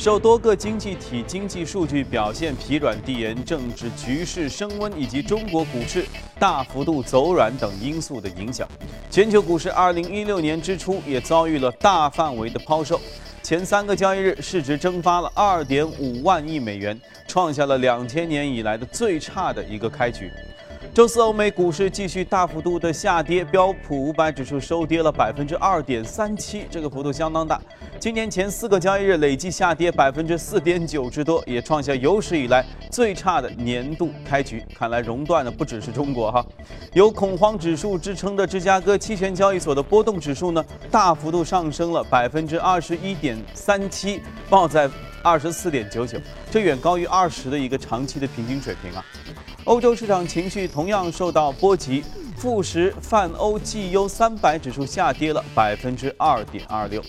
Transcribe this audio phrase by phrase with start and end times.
[0.00, 6.06] 受多个经济体经济数据表现疲软、地缘政治局势升温以及中国股市
[6.38, 8.66] 大幅度走软等因素的影响，
[9.10, 12.98] 全球股市2016年之初也遭遇了大范围的抛售，
[13.42, 16.98] 前三个交易日市值蒸发了2.5万亿美元，
[17.28, 20.32] 创下了两千年以来的最差的一个开局。
[20.92, 27.62] 周四，欧美股市继续大幅度的下跌，标普五百指数收跌了百分之二点三七，这个幅度相当大。
[28.00, 34.64] 今年前四个交易日累计下跌百分之四点九之多，也创下有史以来最差的年度开局。
[34.74, 36.44] 看来熔断的不只是中国哈。
[36.92, 44.90] 有恐慌指数支撑的芝加哥期权交易所的波动指数呢，大幅度上升了百分之二十一点三七，报在
[45.22, 46.18] 二十四点九九，
[46.50, 49.04] 这远高于二十的一个长期的平均水平啊。
[49.70, 52.02] 欧洲市场情绪同样受到波及，
[52.36, 57.00] 富时泛欧绩优三百指数下跌了百分之二点二六。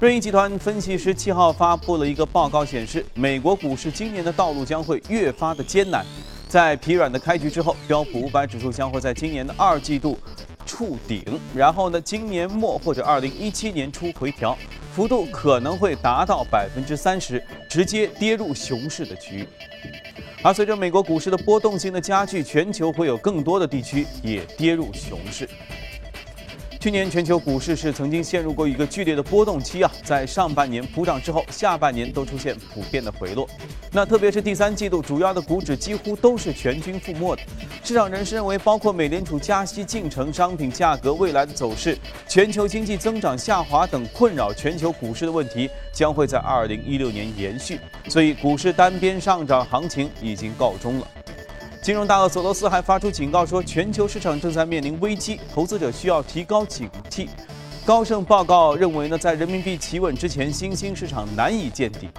[0.00, 6.04] 瑞银集团分析师七号发布了一个报告，显示美国股市今年的道路将会越发的艰难。
[6.48, 10.18] 在疲软的开局之后，标普五百指数将会在今年的二季度
[10.66, 11.22] 触顶，
[11.54, 14.58] 然后呢，今年末或者二零一七年初回调，
[14.92, 19.48] 幅度可能会达到百分之三十，直接跌入熊市的区域。
[20.40, 25.48] 而随着美国股市的波动性的加剧，全球会有更多的地区也跌入熊市。
[26.80, 33.48] 去年全球股市是曾经陷入过一个剧烈的波动期啊，在上半年普涨之后，下半年都出现普遍的回落。
[33.90, 37.42] 那特别是第三季度，主要的股指几乎都是全军覆没的。
[37.82, 41.98] 市场人士认为，包括美联储加息进程、商品价格未来的走势、
[42.28, 51.08] 全球经济增长下滑等困扰全球股市的问题将会在2016年延续，所以股市单边上涨行情已经告终了。
[51.88, 57.28] 金融大鳄索罗斯还发出警告说，全球市场正在面临危机，投资者需要提高警惕。
[57.82, 62.10] 高盛报告认为呢，在人民币企稳之前，新兴市场难以见底。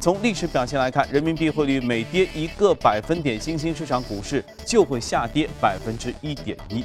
[0.00, 6.82] 从历史表现来看，人民币汇率每跌一个百分点，新兴市场股市就会下跌百分之一点一。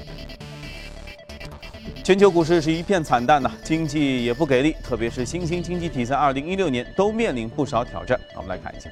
[2.04, 8.20] 全球股市是一片惨淡呐，经济也不给力，特别是新兴经济体在二零一六年都面临不少挑战。
[8.36, 8.90] 我们来看一下。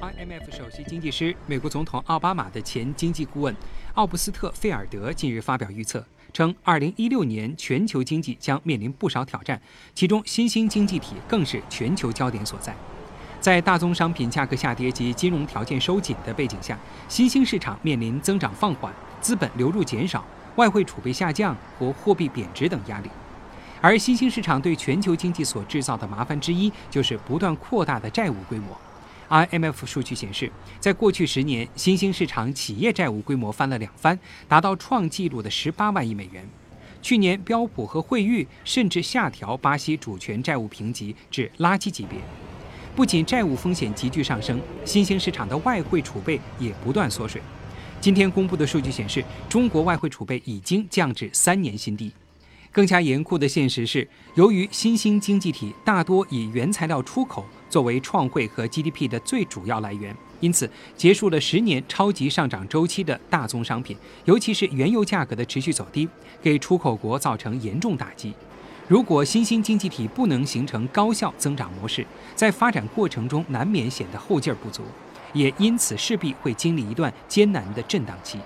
[0.00, 3.54] IMF 首席经济师、美国总统奥巴马的前经济顾问
[3.94, 9.60] 奥布斯特菲尔德近日发表预测，称2016年全球经济将面临不少挑战，
[9.94, 12.74] 其中新兴经济体更是全球焦点所在。
[13.40, 20.24] 在大宗商品价格下跌及金融条件收紧的背景下，新兴市场面临增长放缓、资本流入减少、
[20.56, 23.10] 外汇储备下降或货币贬值等压力。
[23.80, 28.76] 而新兴市场对全球经济所制造的麻烦之一，就是不断扩大的债务规模。
[29.28, 30.50] IMF 数据显示，
[30.80, 36.48] 在过去十年，新兴市场企业债务规模翻了两番，达到创纪录的十八万亿美元。
[37.02, 42.18] 去年，标普和惠誉甚至下调巴西主权债务评级至垃圾级别。
[42.96, 47.40] 不仅债务风险急剧上升，新兴市场的外汇储备也不断缩水。
[48.00, 52.12] 今天公布的数据显示，中国外汇储备已经降至三年新低。
[52.72, 66.08] 更加严酷的现实是，由于新兴经济体大多以原材料出口作为创汇和 GDP 的最主要来源，因此结束了十年超级上涨周期的大宗商品，尤其是原油价格的持续走低，
[66.42, 68.32] 给出口国造成严重打击。
[68.86, 74.82] 如果新兴经济体不能形成高效增长模式，在发展过程中难免显得后劲儿不足，
[75.34, 78.38] 也因此势必会经历一段艰难的震荡期。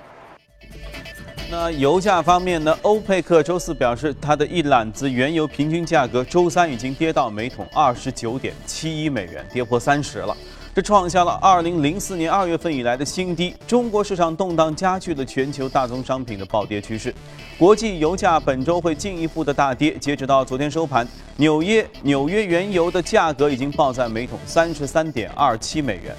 [1.53, 2.75] 那油价方面呢？
[2.81, 10.35] 欧佩克周四表示，它的一揽子原油平均价格周三已经跌到每桶二十九点七一美元，跌破三十了，
[10.75, 13.55] 这创下了二零零四年二月份以来的新低。
[13.67, 17.15] 中国市场动荡加剧了全球大宗商品的暴跌趋势，
[17.59, 19.95] 国际油价本周会进一步的大跌。
[19.99, 26.17] 截止到昨天收盘，纽约纽约原油的价格已经报在每桶三十三点二七美元。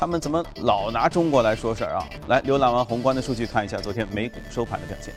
[0.00, 2.08] 他们怎么老拿中国来说事儿啊？
[2.28, 5.12] 来浏览完宏观的数据，看一下昨天美股收盘的表现。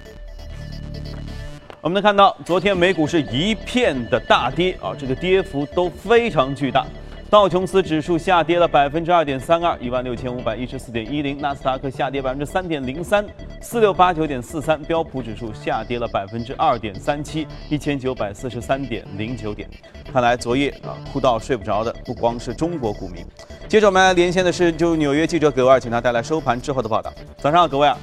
[1.80, 6.86] 我们能看到，昨天美股是一片的大跌啊，这个跌幅都非常巨大。
[7.34, 13.26] 道琼斯指数下跌了百分之二点三二，一万六千五百一十四点一零；纳斯达克下跌百分之三点零三，
[13.60, 19.68] 四六八九点四三；标普指数下跌了百分之二点三七，一千九百四十三点零九点。
[20.12, 23.26] 看来昨夜啊哭到睡不着的不光是中国股民。
[23.68, 27.12] 接着我们来连线的是就纽约记者葛维尔，请他带来收盘之后的报道。
[27.38, 27.98] 早上好，各位啊。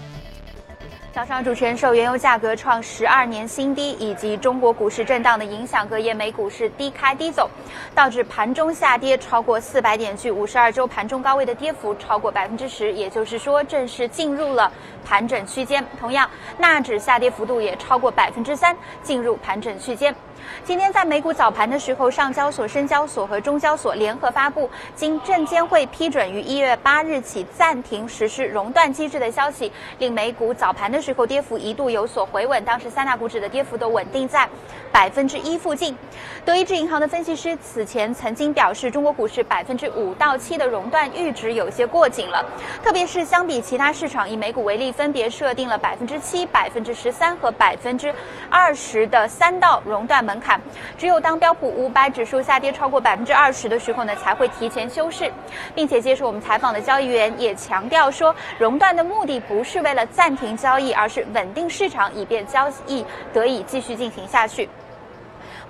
[1.13, 7.51] 早上，主持人受原油价格创十二年新低以及中国股市震荡的影响，隔夜美股是低开低走，
[7.93, 14.71] 导致盘中下跌超过四百点，距五十二周盘中高位的跌幅超过百分之十，也就是说正式进入了
[15.05, 15.85] 盘整区间。
[15.99, 20.15] 同样，纳指下跌幅度也超过百分之三，进入盘整区间。
[20.65, 34.49] 今天在美股早盘的时候，上交所、深交所和中交所联合发布，经证监会批准于一月八日起暂停实施熔断机制的消息，令美股早盘的时候跌幅一度有所回稳，当时三大股指的跌幅都稳定在
[34.93, 35.97] 百分之一附近。
[36.45, 42.45] 德意志银行的分析师此前曾经表示，中国股市百分之五到七的熔断阈值有些过紧了，
[42.83, 48.13] 特别是相比其他市场，以美股为例，分别设定了百分之七、百分之十三和百分之
[48.49, 50.61] 二十的三道熔断门槛。
[50.99, 55.31] 只有当标普五百指数下跌超过百分之二十的时候呢，才会提前休市，
[55.75, 64.69] 并且接受我们采访的交易员也强调说，熔断的目的不是为了暂停交易，而是稳定市场，以便交易得以继续进行下去。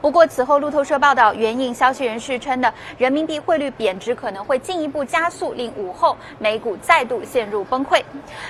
[0.00, 8.02] 不过，此后路透社报道，援引消息人士称的，人民币汇率贬值可能会进一步加速，令午后美股再度陷入崩溃。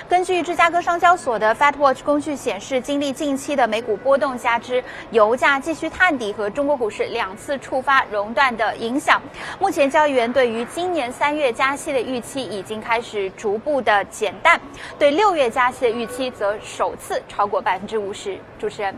[0.07, 4.81] 根据芝加哥商交所的 FatWatch 工具显示，经历近期的美股波动加之
[5.11, 9.21] 油价继续探底和中国股市两次触发熔断的影响，
[9.59, 14.59] 目前交易员对于今年三月加息的预期已经开始逐步的减淡，
[14.97, 18.39] 对六月加息的预期则首次超过百分之五十。
[18.57, 18.95] 主持人，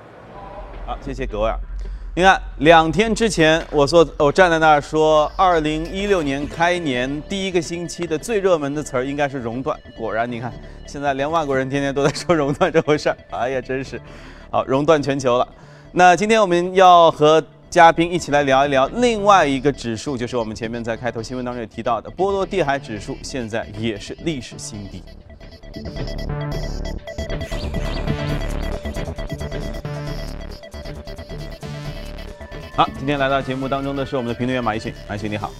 [0.85, 1.49] 好，谢谢各位。
[2.15, 9.75] 你看，两天之前我说我站在那儿说，二零一六年开年第一个星期的最热门的词儿应该是熔断。
[9.97, 10.53] 果然，你看
[10.85, 13.17] 现在连外国人天天都在说熔断这回事儿。
[13.31, 13.99] 哎呀，真是，
[14.51, 15.47] 好熔断全球了。
[15.91, 25.01] 那今天我们要和嘉宾一起来聊一聊另外一个指数，就是我们前面在开头新闻当中也提到的波罗的海指数，现在也是历史新低。
[32.75, 35.51] 好，今天来到节目当中的是我们的评论员马一迅，马一迅你好，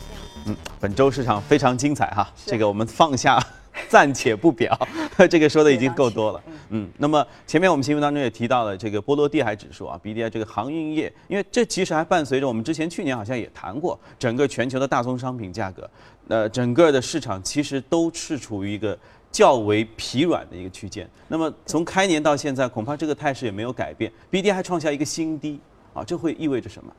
[0.48, 3.40] 嗯，本周市场非常精彩哈，这个我们放下
[3.88, 4.76] 暂且不表，
[5.30, 15.88] 这个说的已经够多了，嗯，那么前面我们新闻当中也提到了这个波罗的海指数啊，BDI 这个航运业，因为这其实还伴随着我们之前去年好像也谈过，整个全球的大宗商品价格，
[16.30, 18.98] 呃，整个的市场其实都是处于一个
[19.32, 25.60] 较为疲软的一个区间，那么从开年到现在，恐怕这个态势也没有改变，BDI 还创下一个新低。
[25.94, 26.92] 啊，这会意味着什么？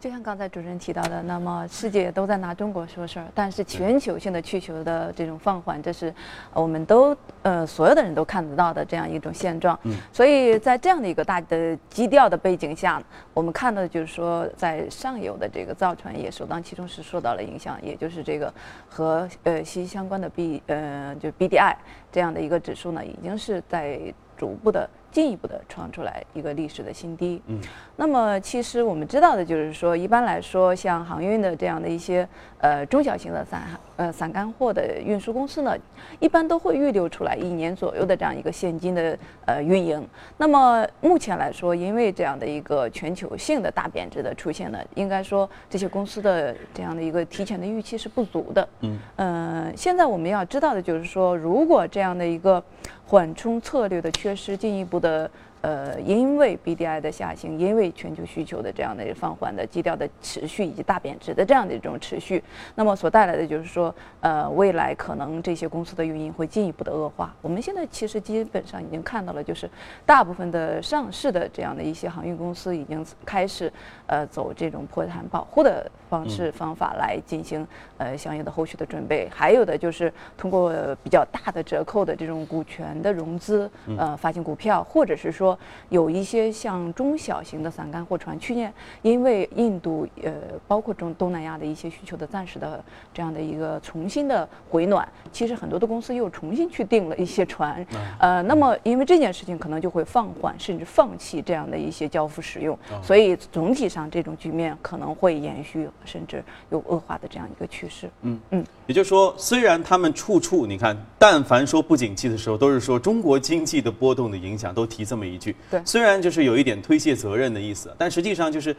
[0.00, 6.10] 就像刚才主持人提到的，那么世界都在拿中国说事儿，但是全球性的需求的这种放缓，这是
[6.54, 9.78] 我们都呃所有的人都看得到的这样一种现状。
[9.82, 13.02] 嗯，所以在这样的一个大的基调的背景下，
[13.34, 18.50] 我们看到就是说，在上游的这个造船业首当其冲是受到了影响，也就是这个
[18.88, 21.76] 和呃息息相关的 B 呃就 BDI
[22.10, 24.00] 这样的一个指数呢，已经是在
[24.34, 24.88] 逐步的。
[25.10, 27.40] 进一步的创出来一个历史的新低。
[27.46, 27.60] 嗯，
[27.96, 32.26] 那么其实我们知道的就是说，一般来说，像航运的这样的一些
[32.58, 33.62] 呃中小型的散
[33.96, 35.76] 呃散干货的运输公司呢，
[36.18, 40.06] 一般都会预留出来一年左右的这样一个现金的呃运营。
[40.36, 48.68] 那么目前来说，因为这样的一个全球性的大贬值的出现呢，应该说这些公司的这样的一个提前的预期是不足的。
[48.80, 52.62] 嗯，呃，现在我们要知道的就是说，如果这样的一个
[53.10, 55.28] 缓冲策略的缺失进一步的。
[55.62, 62.42] 呃，因为 BDI 的下行，因为全球需求的这样的放缓的基调的持续，以及大贬值的这样的一种持续，
[62.74, 67.34] 那么所带来的就是说，呃，未来可能这些公司的运营会进一步的恶化。
[67.42, 69.68] 我们现在其实基本上已经看到了，就是
[70.06, 73.70] 大部分的上市的这样的一些航运公司已经开始
[74.06, 77.66] 呃走这种破产保护的方式方法来进行
[77.98, 79.28] 呃相应的后续的准备。
[79.30, 85.49] 还有的就是通过比较大的折扣的这种股权的融资，呃，发行股票，或者是说。
[85.88, 90.32] 有一些像中小型的散干货船，去年因为印度呃，
[90.68, 97.84] 包括中东南亚的一些需求的暂时的这样的一个重新的回暖，其实很多的公司又重新去订了一些船，
[98.18, 108.08] 呃，那么因为这件事情可能就会放缓甚至放弃这样的一些交付使用，所以总体上这种局面可能会延续甚至有恶化的这样一个趋势。
[108.22, 115.39] 嗯嗯，也就是说，虽然他们处处你看，但凡说不景气的时候，都是说中国经济的波动的影响，都提这么一。
[115.70, 118.74] 对，虽然就是有一点推卸责任的意思，但实际上就是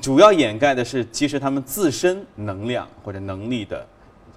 [0.00, 3.86] 主要掩盖的是，其实他们自身能量或者能力的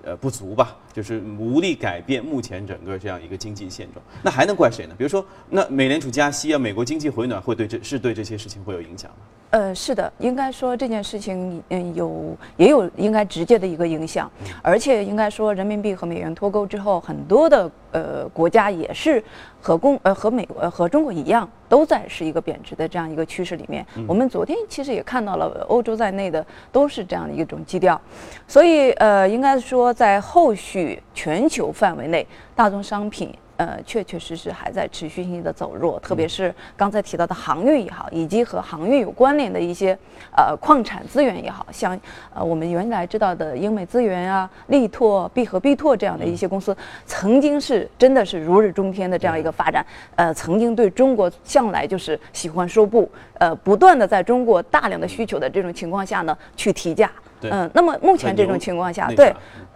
[0.03, 4.01] 呃不足吧，就是无力改变目前整个这样一个经济现状。
[4.23, 4.95] 那还能怪谁呢？
[4.97, 9.17] 比如说，那美联储加息啊，美国经济回暖会对这是对这些事情会有影响吗？
[9.49, 19.21] 呃，是的，应该说这件事情嗯有也有应该直接的一个影响，而且应该说人民币和美元脱钩之后，很多的呃国家也是。
[19.65, 23.83] 和共呃和美国和中国一样，都在是一个贬值的这样一个趋势里面。
[24.07, 27.99] 我们昨天其实也看到了，欧洲在内的都是这样的一种基调。
[28.47, 32.25] 所以呃，应该说在后续全球范围内，
[32.55, 39.97] 大宗商品呃，确确实实还在持续性的走弱，特别是刚才提到的航运也好，以及和航运有关联的一些
[40.35, 41.97] 呃矿产资源也好，像
[42.33, 46.75] 呃我们原来知道的英美资源啊、力拓、必和必拓这样的一些公司，
[47.05, 49.85] 曾经是真的是如日中天的这样一个发展，
[50.17, 57.09] 呃，曾经对中国向来就是喜欢说不，呃，不断的在中国大量的需求的这种情况下呢，去提价。
[57.41, 59.31] 嗯，那么目前这种情况下，对，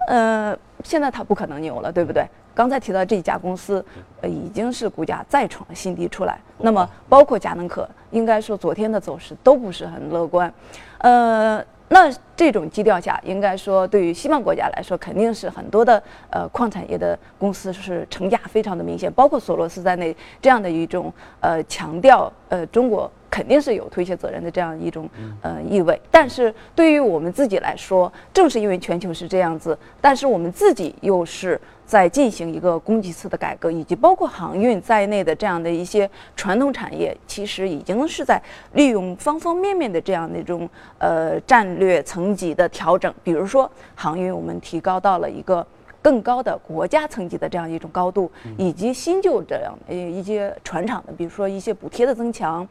[0.07, 2.25] 呃，现在它不可能牛了，对不对？
[2.55, 3.83] 刚才提到这家公司，
[4.21, 6.39] 呃，已经是股价再创新低出来。
[6.57, 10.51] 那么包括佳能可，应该说昨天的走势都不是很乐观。
[10.97, 23.09] 呃，那这种基调下，应该说对于西方国家来说，肯定是很多的呃矿产业的公司是承压非常的明显，包括索罗斯在内这样的一种呃强调呃中国。
[23.29, 25.07] 肯定是有推卸责任的这样一种
[25.41, 38.41] 呃意味，但是对于我们自己来说，正是因为全球是这样子，但是我们自己又是在进行一个供给侧的改革，以及包括航运在内的这样的一些传统产业，其实已经是在
[38.73, 40.67] 利用方方面面的这样的一种
[40.97, 45.65] 呃战略层级的调整，比如说航运，我们提高到了一个
[46.01, 52.67] 更高的国家层级的这样一种高度，以及新旧这样呃一些船厂的，比如说一些补贴的增强。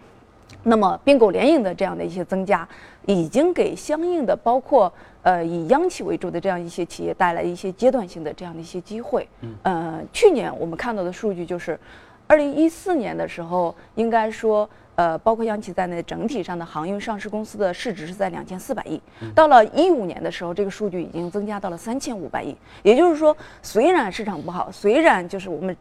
[0.64, 2.66] 那么并购联营的这样的一些增加，
[3.06, 9.26] 已经给相应的包括呃以央企为主的这样一些企业带来一些阶段性的这样的一些机会。
[9.40, 11.78] 嗯，呃，去年我们看到的数据就是，
[12.26, 19.00] 二零一四年的时候，应该说呃包括央企在内，整体上的航运上市公司的市值是在两千四百亿。
[19.34, 22.54] 到了一五年的时候，这个数据已经增加到了三千五百亿。
[22.82, 25.76] 也就是说，虽然市场不好，虽然就是我们。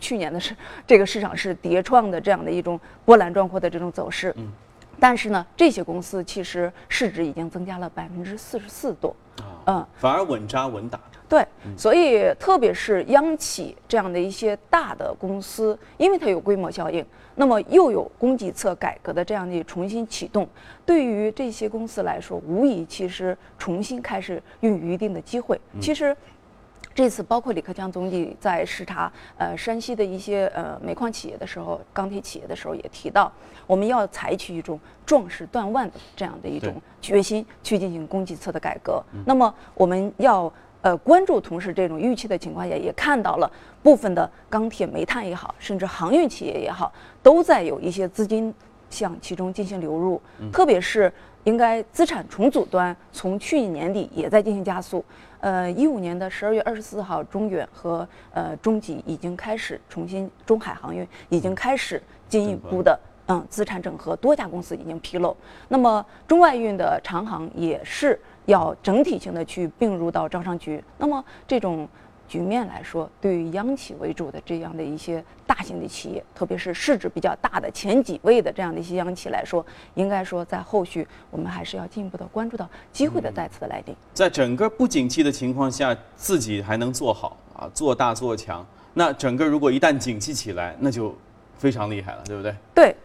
[0.00, 4.48] 去年的是这个市场是叠创的这样的一种波澜壮阔的这种走势，嗯，
[4.98, 9.14] 但是呢，这些公司其实市值已经增加了百分之四十四多，
[9.66, 10.98] 嗯，反而稳扎稳打。
[11.28, 20.48] 对，所以特别是央企这样的一些大的公司，因为它有规模效应，那么又有供给侧改革的这样的重新启动，
[20.84, 25.60] 对于这些公司来说，无疑其实重新开始孕育一定的机会。
[25.80, 26.16] 其实。
[26.94, 33.32] 这次包括李克强总理在视察呃山西的一些呃煤矿企业的时候，钢铁企业的时候也提到，
[33.66, 39.02] 我们要采取一种壮士断腕的这样的一种决心去进行供给侧的改革。
[39.24, 43.50] 那么我们要呃关注，同时这种预期的情况下，也看到了
[43.82, 46.92] 部分的钢铁、煤炭也好，甚至航运企业也好，
[47.22, 48.52] 都在有一些资金
[48.90, 50.20] 向其中进行流入，
[50.52, 51.10] 特别是
[51.44, 55.04] 应该资产重组端，从去年年底也在进行加速。
[55.40, 65.36] 呃，一五年的十二月二十四号，中远和呃中集已经开始重新，中海航运已经开始进一步的嗯资产整合，多家公司已经披露。
[65.68, 70.82] 那么中外运的长航也是要整体性的去并入到招商局。
[70.98, 71.88] 那么这种。
[72.30, 83.96] 局面来说，对于央企为主的这样的一些大型的企业，特别是市值比较大的前几位的这样的一些央企来说，应该说在后续我们还是要进一步的关注到机会的再次的来临。
[84.14, 88.64] 在整个不景气的情况下，自己还能做好啊，做大做强。
[88.94, 91.12] 那整个如果一旦景气起来，那就
[91.58, 92.54] 非常厉害了，对不对？
[92.72, 92.96] 对，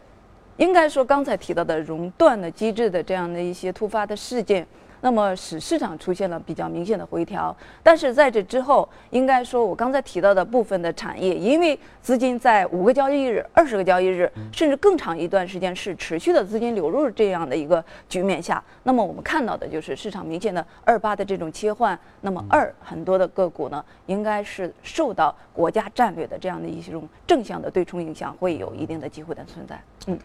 [0.58, 4.68] 应该说刚才提到的熔断的机制的这样的一些突发的事件。
[5.02, 21.98] 那么使市场出现了比较明显的回调，但是在这之后，应该说我刚才提到的部分的产业，因为资金在五个交易日、二十个交易日，甚至更长一段时间是持续的资金流入这样的一个局面下，那么我们看到的就是市场明显的二八的这种切换。
[22.22, 29.80] 那么二很多的个股呢，应该是受到国家战略的这样的一种正向的对冲影响，会有一定的机会的存在。
[30.08, 30.18] 嗯。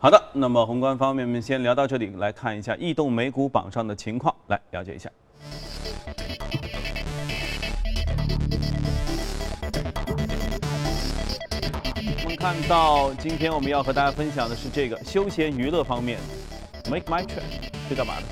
[0.00, 5.10] 好的，那么宏观方面，我们先聊到这里，来看一下异动美股榜上的情况，来了解一下。
[12.22, 16.20] 我们看到，今天我们要和大家分享的是这个休闲娱乐方面
[16.88, 17.42] ，Make My Trip
[17.88, 18.22] 是干嘛的？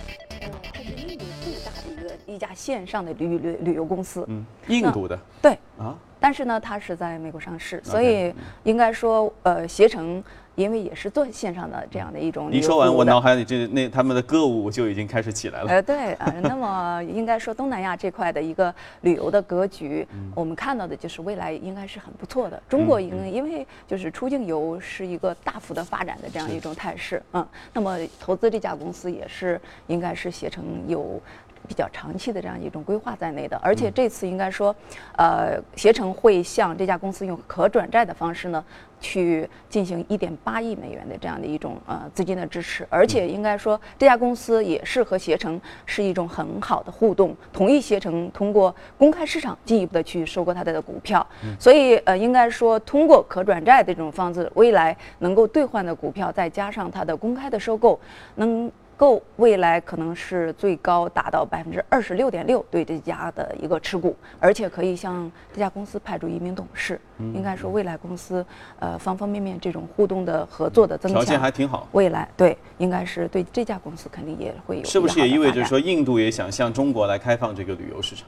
[0.43, 4.25] 呃，它是印度最大的一个一家线上的旅旅旅游公司。
[4.29, 5.19] 嗯，印度的。
[5.43, 5.59] 对。
[5.77, 5.99] 啊。
[6.21, 8.33] 但是呢，它是在美国上市，所以
[8.63, 10.23] 应该说，呃，携程。
[10.57, 15.69] 因为也是做线上的这样的一种，你说完，我脑海里这那他们的歌舞就已经开始起来了。
[15.69, 22.61] 呃，对，呃，那么应该说东南亚这块的一个旅游的格局，我们看到的就是未来应该是很不错的。
[22.69, 31.21] 中国因因为就是出境游是一个大幅的发展的这样一种态势，嗯，那么投资这家公司也是应该是携程有。
[31.69, 33.61] 比较长期的这样一种规划在内的。
[33.61, 34.73] 而且这次应该说，
[35.17, 38.65] 呃，携程会向这家公司用可转债的方式呢。
[39.07, 51.25] 去进行一点八亿美元的这样的一种呃资金的支持，而且应该说这家公司也是和携程是一种很好的互动，同意携程通过公开市场进一步的去收购它的股票，
[51.57, 58.01] 所以呃应该说通过可转债的这种方式，未来能够兑换的股票再加上它的公开的收购，
[58.35, 58.71] 能。
[58.97, 67.01] 够未来可能是最高达到百分之二十六点六对这家的一个持股，而且可以向这家公司派驻一名董事。
[67.35, 68.45] 应该说未来公司
[68.79, 71.89] 呃方方面面这种互动的合作的增强条件还挺好。
[71.93, 74.85] 未来对应该是对这家公司肯定也会有。
[74.85, 78.27] 是不是也意味着说印度也想向中国来开放这个旅游市场？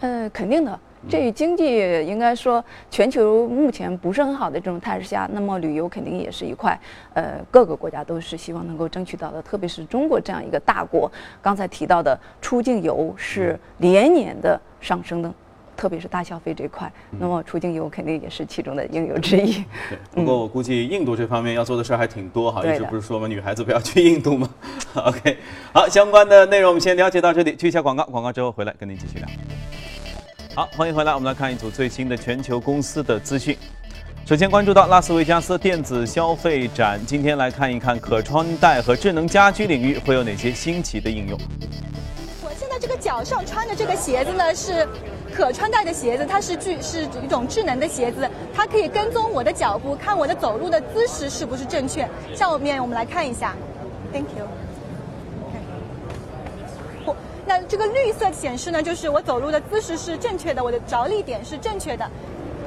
[0.00, 0.78] 呃，肯定的。
[1.08, 1.64] 这经济
[2.04, 6.76] 应该说全球目前不是很好的这种态势下，那么旅游肯定也是一块，
[7.14, 9.40] 呃，各个国家都是希望能够争取到的。
[9.40, 11.08] 特别是中国这样一个大国，
[11.40, 15.32] 刚才提到的出境游是连年的上升的，
[15.76, 19.52] 特别是大消费这块，那么出境游肯定也是其中的应有之一。
[19.88, 24.50] 对， 不过我估计印度这方面要做的事儿还挺多哈，一直不是说嘛，女孩子不要去印度吗
[24.94, 25.36] ？OK，
[25.72, 29.28] 好，相关的内容我们先了解到这里，去一下广告，广告之后回来跟您继续聊。
[30.56, 31.14] 好，欢迎回来。
[31.14, 33.54] 我们来看一组最新的全球公司的资讯。
[34.24, 41.38] 首先关注到拉斯维加斯电子消费展，今天来看一看可穿戴和智能家居领域会有哪些新奇的应用。
[42.42, 44.88] 我现在这个脚上穿的这个鞋子呢是
[45.30, 52.08] 可穿戴的鞋子，它是具是一种智能的鞋子，它可以跟踪我的脚步，看我的走路的姿势是不是正确。
[52.34, 53.54] 下面我们来看一下
[54.10, 54.48] ，Thank you。
[57.48, 62.04] 那这个绿色显示呢，就是我走路的姿势是正确的，我的着力点是正确的。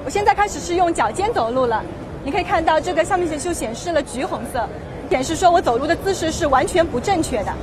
[0.05, 1.83] 我现在开始是用脚尖走路了，
[2.23, 4.65] 你可以看到这个上面就显示了橘红色，
[5.09, 7.53] 显示说我走路的姿势是完全不正确的。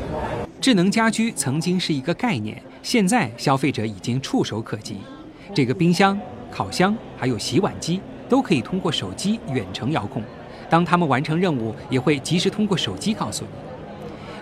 [0.60, 4.98] 智能家居曾经是一个概念，现在消费者已经触手可及。
[5.54, 6.20] 这个冰箱、
[6.50, 10.22] 烤箱还有洗碗机都可以通过手机远程遥控，
[10.68, 13.65] 当他们完成任务，也会及时通过手机告诉你。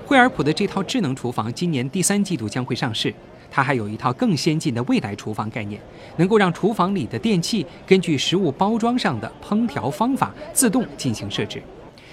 [0.06, 3.12] 惠而浦的这套智能厨房今年第三季度将会上市，
[3.50, 5.80] 它还有一套更先进的未来厨房概念，
[6.16, 11.62] 能够让厨房里的电器根据食物包装上的烹调方法自动进行设置。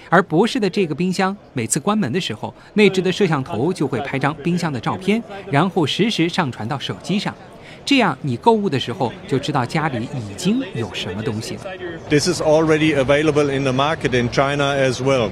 [0.08, 7.34] 而博士的这个冰箱，每次关门的时候，内置的摄像头就会拍张冰箱的照片，然后实时上传到手机上，
[7.84, 11.62] 这样你购物的时候就知道家里已经有什么东西了。
[12.08, 15.30] This is already available in the market in China as well.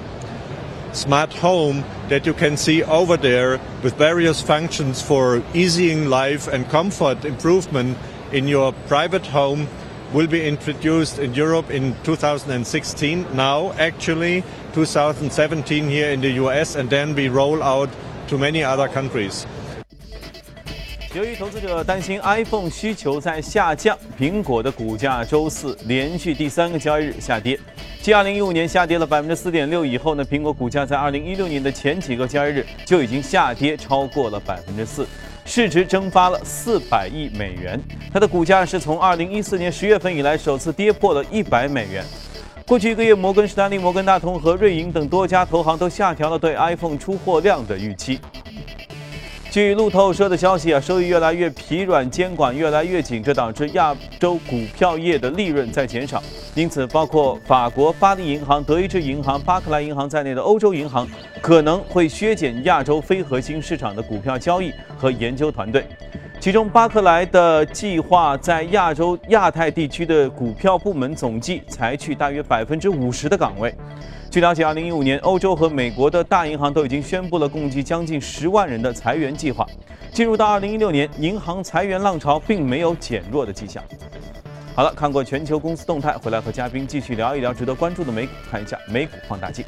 [0.91, 6.69] smart home that you can see over there with various functions for easing life and
[6.69, 7.97] comfort improvement
[8.31, 9.67] in your private home
[10.13, 13.25] will be introduced in Europe in 2016.
[13.33, 14.43] Now, actually,
[14.73, 17.89] 2017 here in the US, and then we roll out
[18.29, 19.45] to many other countries.
[21.13, 27.59] 由于投资者担心 iPhone 需求在下降，苹果的股价周四连续第三个交易日下跌。
[28.10, 35.06] 继2015年下跌了百分之四点六以后呢，苹果股价在2016年的前几个交易日就已经下跌超过了百分之四，
[35.44, 37.80] 市值蒸发了四百亿美元。
[38.12, 42.04] 它的股价是从2014年十月份以来首次跌破了一百美元。
[42.66, 48.18] 过去一个月，摩根士丹利、摩根大通和瑞银等多家投行都下调了对 iPhone 出货量的预期。
[49.52, 56.20] 据路透社的消息啊，收益越来越疲软，监管越来越紧，这导致亚洲股票业的利润在减少。
[56.54, 61.08] 因此，包括法国巴黎银行、德意志银行、巴克莱银行在内的欧洲银行
[61.40, 65.86] 可能会削减亚洲非核心市场的股票交易和研究团队。
[66.40, 73.72] 其中，巴克莱的计划在亚洲、亚太地区的股票部门总计裁去大约百分之五十的岗位。
[74.28, 79.66] 据了解，2015年，欧洲和美国的大银行都已经宣布了共计将近十万人的裁员计划。
[80.12, 83.82] 进入到2016年，银行裁员浪潮并没有减弱的迹象。
[84.80, 89.62] 好了，看过全球公司动态，回来和嘉宾继续聊一聊值得关注的美股，看一下美股放大镜。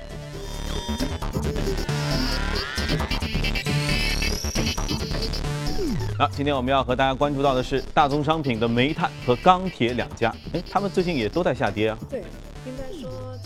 [6.19, 11.99] 好，今天我们要和大家关注到的是大宗商品的煤炭和钢铁两家，哎，他们最近也都在下跌啊。
[12.09, 12.21] 对，
[12.65, 13.02] 应该是。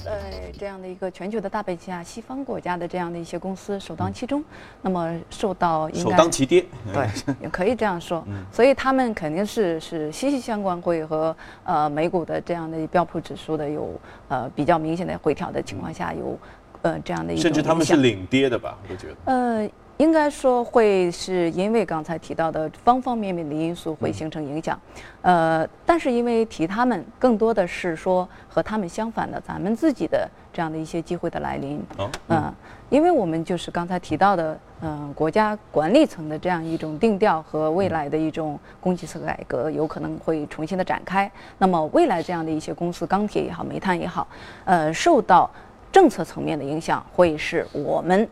[0.06, 4.42] 在这样的一个全球的大背景下，西方国家的这样的一些公司首当其冲，
[4.80, 7.08] 那么受到首当其跌，对，
[7.42, 8.24] 也可以这样说。
[8.52, 16.38] 所以他们肯定是是息息相关，会和呃美股的这样的标普指数的有呃比较明显的回调的情况下有
[16.82, 18.78] 呃这样的一种甚至他们是领跌的吧？
[18.88, 19.16] 我觉得。
[19.24, 19.68] 呃。
[19.98, 24.78] 应该说会是因为刚才提到的方方面面的因素会形成影响，
[25.22, 30.28] 呃，但是因为提他们更多的是说和他们相反的咱们自己的。
[30.52, 31.78] 这样的一些机会的来临。
[31.98, 32.50] 哦，嗯，
[32.88, 41.30] 因为我们就是刚才提到的，嗯，国家管理层的这样一种定调和未来的一种供给侧改革，有可能会重新的展开。
[41.58, 44.26] 那么未来这样的一些公司，钢铁也好，煤炭也好，
[44.64, 45.50] 呃，受到
[45.92, 48.26] 政策层面的影响，会是我们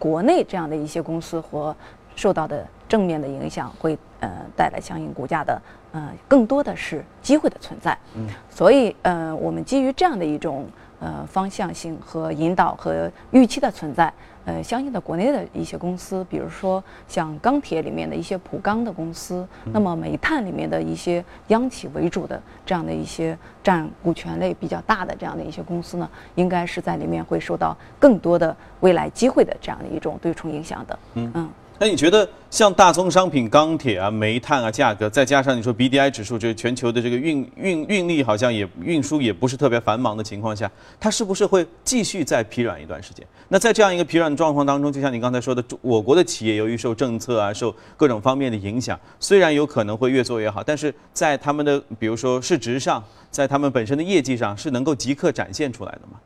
[0.00, 1.76] 国内这样的一些公司和
[2.16, 5.60] 受到的正面的影响，会呃带来相应股价的
[5.92, 7.96] 呃更多的是机会的存在。
[8.14, 10.66] 嗯，所以呃我们基于这样的一种
[11.00, 14.12] 呃方向性和引导和预期的存在，
[14.44, 30.98] 呃相应的国内的一些公司，比如说像钢铁里面的一些普钢的公司，那么煤炭里面的一些央企为主的这样的一些占股权类比较大的这样的一些公司呢，应该是在里面会受到更多的未来机会的这样的一种对冲影响的。
[31.14, 31.48] 嗯
[31.82, 43.26] 那你觉得像大宗商品、钢铁啊、煤炭啊价格，再加上你说 BDI 指数，就是全球的这个运运运力好像也运输也不是特别繁忙的情况下，它是不是会继续再疲软一段时间？
[43.48, 56.20] 那在这样一个疲软的状况当中，就像你刚才说的，我国的企业由于受政策啊、受各种方面的影响，虽然有可能会越做越好，但是在他们的比如说市值上，在他们本身的业绩上，是能够即刻展现出来的吗？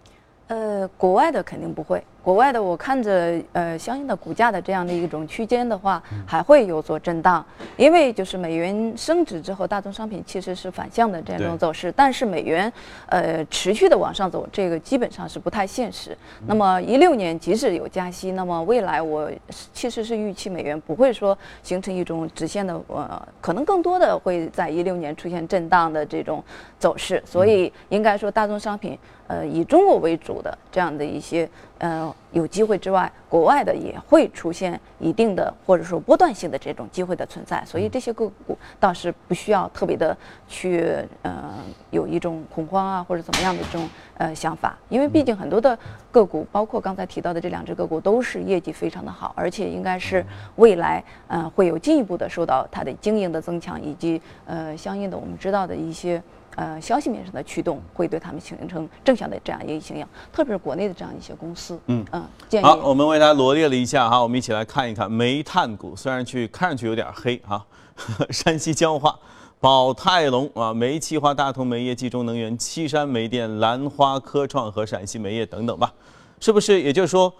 [0.48, 2.02] 呃，国外的肯定不会。
[2.24, 7.44] 国外的我看着，呃，相应的股价的这样的一种区间的话，还会有所震荡，
[7.76, 12.72] 因为就是美元升值之后，大宗商品其实是反向的这样一种走势，但是美元，
[13.08, 16.16] 呃，持续的往上走，这个基本上是不太现实。
[16.46, 19.30] 那么一六年即使有加息，那么未来我
[19.74, 26.42] 其实是预期美元不会说形成一种直线的，呃，可能更多的会在一六年出现震荡的这种
[26.78, 31.46] 走势，所以应该说大宗商品，呃，以中国为主的这样的一些。
[31.84, 40.16] 呃，有机会之外，国外的也会出现一定的或者说波段性的这种机会的存在，所以这些个股倒是不需要特别的
[40.48, 41.52] 去呃
[41.90, 45.78] 有一种恐慌啊或者怎么样的这种呃想法，因为毕竟很多的
[46.10, 50.24] 个股，包括刚才提到的这两只个股，都是业绩非常的好，而且应该是
[50.56, 56.22] 未来呃会有进一步的受到它的经营的增强以及呃相应的我们知道的一些。
[56.56, 61.78] 呃，消息面上的驱动会对他们形成正向的这样一个影响，特别是国内的这样一些公司。
[61.86, 67.64] 嗯嗯，建议好，我们为大家罗列了一下哈，我们一起来看一看煤炭股，虽然去看上去有点黑哈，
[68.30, 69.18] 山西焦化、
[69.60, 75.92] 宝泰隆啊、煤气化、大同煤业、冀中能源、七山煤电、兰花科创和陕西煤业等等吧，
[76.40, 76.80] 是不是？
[76.80, 77.32] 也就是说，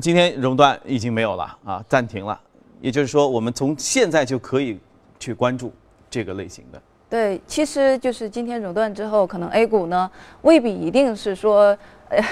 [0.00, 2.38] 今天熔断已经没有了啊，暂停了。
[2.80, 4.78] 也就是说，我们从现在就可以
[5.18, 5.72] 去关注
[6.10, 6.80] 这个类型的。
[7.08, 10.10] 对，其实就是今天熔断之后，可能 A 股呢
[10.42, 11.76] 未必一定是说，
[12.08, 12.22] 呃。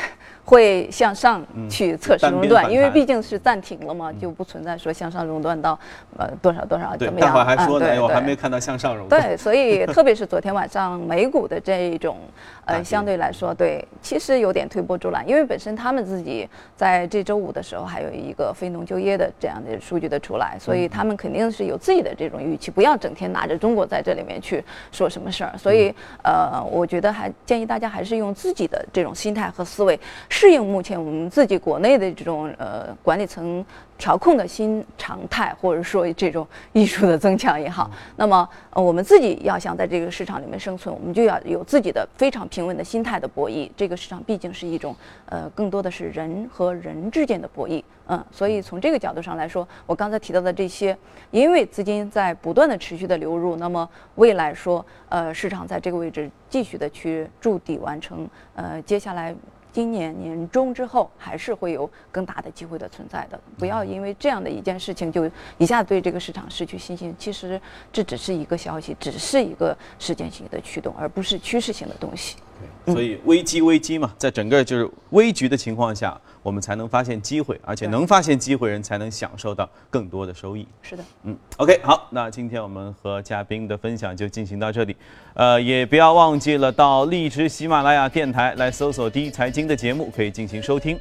[0.45, 5.79] 会向上去测试熔断，因为毕竟是暂停了嘛，就不存在说向上熔断到
[6.19, 7.29] 呃多少多少怎么样。
[7.29, 9.23] 待会还说呢，我还没看到向上熔断。
[9.23, 12.19] 对，所以 特别是昨天晚上美股的这一种，
[12.67, 25.57] 呃，相对来说，对，其实有点推波助澜，因为本身他们自己在这周五的时候还有一个非农就业的这样的数据的出来，所以他们肯定是有自己的这种预期，不要整天拿着中国在这里面去说什么事儿。
[25.57, 29.99] 所以呃，我觉得还建议大家还是用自己的这种心态和思维。
[30.37, 33.65] 适应目前我们自己国内的这种呃管理层
[33.97, 43.71] 调控的新常态，或者说这种艺术的增强也好，那么呃我们自己要想在这个市场里面生存，我们就要有自己的非常平稳的心态的博弈。
[43.77, 44.93] 这个市场毕竟是一种
[45.27, 50.99] 呃更多的是人和人之间的博弈，嗯，所以从这个角度上来说，我刚才提到的这些，
[51.31, 59.33] 因为资金在不断的持续的流入，那么未来说呃市场在这个位置继续的去筑底完成，呃接下来。
[59.75, 63.39] 今年年中之后，还是会有更大的机会的存在的。
[63.59, 67.13] 不要因为这样的一件事情就一下对这个市场失去信心。
[67.19, 67.61] 其实
[67.93, 72.37] 这只是一个消息，只是一个事件性的驱动，而不是趋势性的东西。
[72.85, 80.67] 对，所以危机危机嘛，在整个就是危局的情况下，我们才能发现机会，而且能发现机会人才能享受到更多的收益。
[80.83, 84.95] 是的，嗯，OK，好，那今天我们和嘉宾的分享就进行到这里，
[85.35, 90.99] 呃，也不要忘记了到荔枝、喜马拉雅电台来搜索“第一财经”的节目，可以进行收听。